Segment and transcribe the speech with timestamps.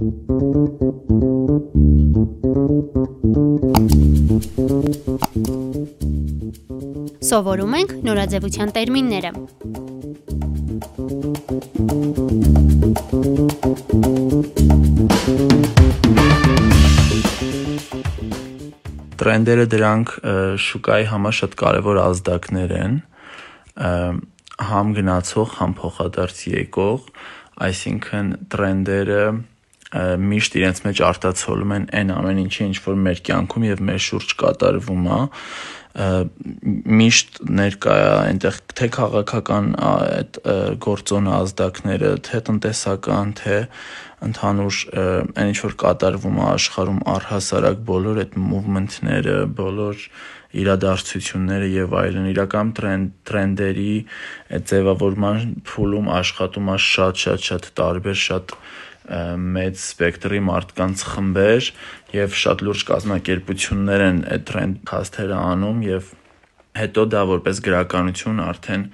[0.00, 0.08] Սովորում
[7.76, 9.32] ենք նորաձևության տերմինները։
[19.20, 20.16] Տրենդերը դրանք
[20.64, 22.96] շուկայի համար շատ կարևոր ազդակներ են,
[24.72, 27.00] համ գնացող, համ փոխադարձ եկող,
[27.68, 29.24] այսինքն տրենդերը
[29.90, 34.34] միշտ իրենց մեջ արտացոլում են այն ամեն ինչը, ինչ որ մեր կյանքում եւ մեր շուրջ
[34.42, 35.20] կատարվում է,
[37.00, 40.36] միշտ ներկա է այնտեղ թե քաղաքական այդ
[40.86, 43.56] գործոնը ազդակները, թե տնտեսական, թե
[44.30, 50.04] ընդհանուր այն ինչ որ կատարվում է աշխարհում առհասարակ բոլոր այդ մուվմենթները, բոլոր
[50.60, 53.92] իրադարձությունները եւ այլն իրական տրենդ տրենդերի
[54.70, 58.54] ձևավորման փուլում աշխատում է շատ շատ շատ տարբեր շատ
[59.08, 61.70] մեծ սպեկտրի մարդկանց խմբեր
[62.14, 66.12] եւ շատ լուրջ կազմակերպություններ են այդ տրենդ քասթերը անում եւ
[66.80, 68.84] հետո դա որպես գրականություն արդեն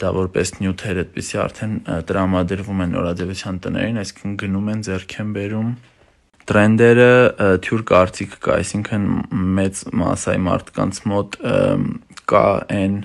[0.00, 1.72] դա որպես նյութեր այդպեսի արդեն
[2.08, 5.72] տրամադրվում են նորաձևության տներին, այսինքն գնում են ձեռքեն բերում
[6.50, 7.10] տրենդերը
[7.66, 9.04] թյուր կարծիք կա, այսինքն
[9.58, 11.36] մեծ massայի մարդկանց մոտ
[12.32, 12.46] կա
[12.80, 12.96] այն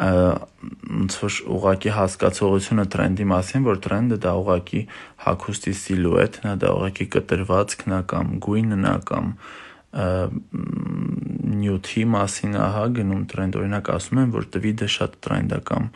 [0.00, 4.80] ոնց որ ուղակի հասկացողությունը տրենդի մասին, որ տրենդը դա ուղակի
[5.26, 9.34] հագուստի սիլուետն է, դա ուղակի կտրվածքն է կամ գույնն է կամ
[11.60, 15.88] նյութի մասին է հա գնում տրենդ օրինակ ասում են որ տվիդը շատ տրենդ է կամ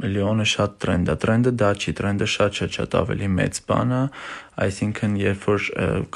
[0.00, 4.02] լեոնը շատ տրենդ է տրենդը դա չի տրենդը շատ շատ շատ ավելի մեծ բան է
[4.66, 5.66] այսինքն երբ որ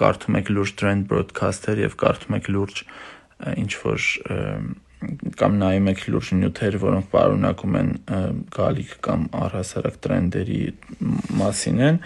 [0.01, 2.83] կարդում եք լուրջ տրենդ բրոդքասթեր եւ կարդում եք լուրջ
[3.65, 4.09] ինչ որ
[5.41, 7.91] կամ նայում եք լուրջ նյութեր, որոնք պարունակում են
[8.55, 10.61] գալիք կամ առհասարակ տրենդերի
[11.41, 11.99] մասին են,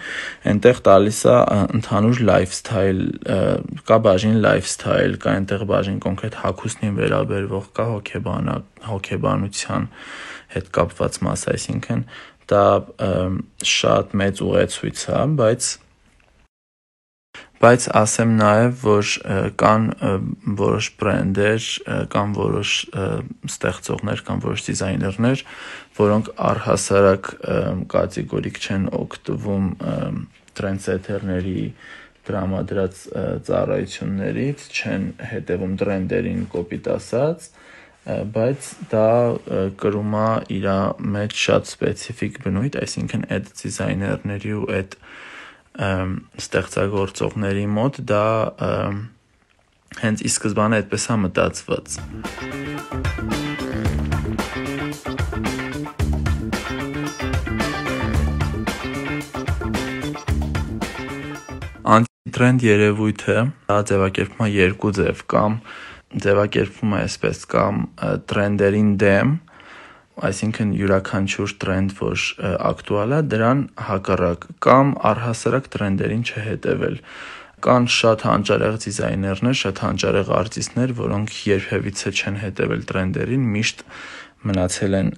[0.53, 1.35] այնտեղ տալիս է
[1.79, 3.03] ընդհանուր lifestyle,
[3.89, 8.57] կա բաժին lifestyle, կա այնտեղ բաժին կոնկրետ հագուստին վերաբերվող, կա հոգեբանա,
[8.89, 9.91] հոգեբանության
[10.55, 12.07] հետ կապված մաս, այսինքն
[12.49, 12.65] դա
[13.69, 15.69] շատ մեծ ուղեցույց է, բայց
[17.59, 19.13] բայց ասեմ նաև որ
[19.59, 19.87] կան
[20.59, 21.65] որոշ բրենդեր
[22.13, 22.71] կամ որոշ
[23.49, 25.43] ստեղծողներ կամ որոշ դիզայներներ
[25.99, 27.31] որոնք առհասարակ
[27.95, 29.67] կատեգորիկ չեն օգտվում
[30.59, 31.63] տրենդսեթերների
[32.29, 33.03] դրամադրած
[33.49, 37.49] ծառայություններից չեն հետևում տրենդերին կոպիտ ասած
[38.35, 39.07] բայց դա
[39.81, 40.67] կրում է իր
[41.15, 44.95] մեջ շատ սպეციფიկ բնույթ, այսինքն այդ դիզայներների ու այդ այդ
[45.77, 48.25] ստեղծագործողների մոտ դա
[49.99, 51.97] հենց ի սկզբանե այդպես է մտածված։
[61.89, 63.37] Անտիտրենդ երևույթը
[63.69, 65.59] դա ձևակերպում է երկու ձև կամ
[66.25, 67.83] ձևակերպվում է այսպես կամ
[68.29, 69.37] տրենդերին դեմ
[70.27, 72.23] այսինքն յուրաքանչյուր տրենդ, որ
[72.69, 76.97] ակտուալ է, դրան հակառակ կամ առհասարակ տրենդերին չհետևել։
[77.59, 83.83] Կան շատ հանճարեղ դիզայներներ, շատ հանճարեղ արտիստներ, որոնք երբևիցե չեն հետևել տրենդերին, միշտ
[84.49, 85.09] մնացել են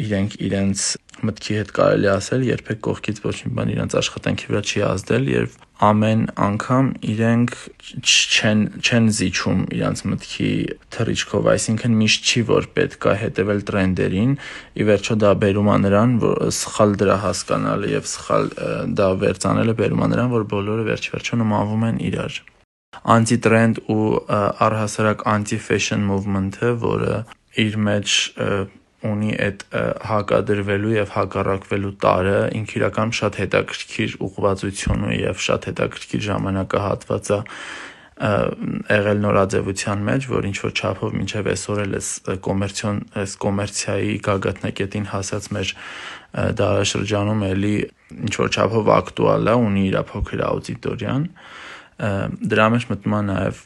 [0.00, 0.84] իրենք իրենց
[1.28, 5.58] մտքի հետ կարելի ասել, երբեք կողքից ոչ մի բան իրենց աշխատանքի վրա չի ազդել եւ
[5.82, 7.54] ամեն անգամ իրենք
[8.02, 10.50] չեն չեն զիջում իրենց մտքի
[10.94, 14.36] թռիչքով, այսինքն միշտ չի որ պետքա հետևել տրենդերին,
[14.78, 18.48] ի վերջո դա բերում է նրան, որ սխալ դրա հասկանալը եւ սխալ
[19.02, 22.42] դա վերցանելը բերում է նրան, որ բոլորը վերջ-վերջո նմանվում են իրար
[22.92, 24.06] անտիտրենդ ու
[24.66, 27.14] առհասարակ anti-fashion movement-ը, որը
[27.62, 28.16] իր մեջ
[29.08, 29.62] ունի այդ
[30.08, 37.40] հակադրվելու եւ հակառակվելու տարը ինքը իրական շատ հետաքրքիր ուղղվածություն ու եւ շատ հետաքրքիր ժամանակահատված է
[38.22, 42.08] եղել նորաձևության մեջ, որ ինչ որ չափով մինչև այսօր էլ էս
[42.46, 45.72] կոմերցիոն այս կոմերցիայի գագաթնակետին հասած մեր
[46.60, 47.74] դարաշրջանում էլի
[48.22, 51.26] ինչ որ չափով ակտուալ է, ունի իր փոքր աուդիտորիան։
[52.52, 53.64] Դրա մեջ մտնում է նաև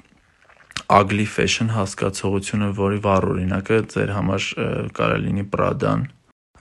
[0.88, 4.50] ugly fashion հասկացողությունը, որի վառ օրինակը ձեր համար
[4.96, 6.06] կարա լինի Prada-ն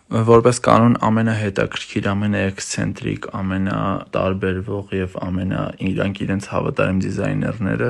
[0.05, 7.89] որպես կանոն ամենահետաքրքիր, ամենաէքսցենտրիկ, ամենատարբերվող եւ ամենա իրանք իրենց հավատարիմ դիզայներները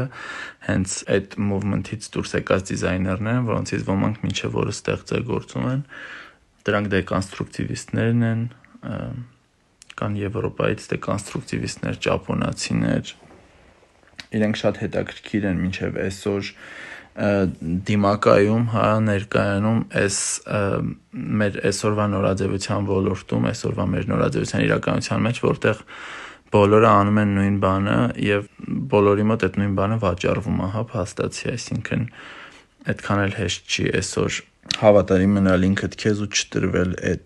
[0.69, 5.83] հենց այդ movement-ից դուրս եկած դիզայներներն են, որոնցից ոմանք մինչև որը ստեղծագործում են։
[6.66, 8.48] Դրանք դեկոնստրուկտիվիստներն են,
[10.00, 13.13] կան Եվրոպայից դեկոնստրուկտիվիստներ, ճապոնացիներ,
[14.36, 16.51] իրենք շատ հետաքրքիր են մինչև այսօր
[17.16, 20.18] դիմակայում, հա, ներկայանում այս
[21.42, 25.83] մեր այսօրվա նորաձևության ոլորտում, այսօրվա մեր նորաձևության իրականության մեջ, որտեղ
[26.56, 27.95] բոլորը անում են նույն բանը
[28.25, 28.50] եւ
[28.95, 32.04] բոլորի մոտ այդ նույն բանը վաճառվում է, հա, փաստացի, այսինքն
[32.86, 34.42] այդքան էլ հեշտ չի այսօր
[34.81, 37.25] հավատարիմ մնալ ինքդ քեզ ու չտրվել այդ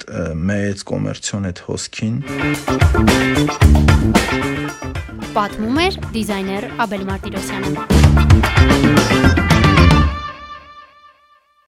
[0.50, 2.16] մեծ կոմերցիոն այդ հոսքին։
[5.38, 7.72] Պատմում էր դիզայներ Աբել Մարտիրոսյանը։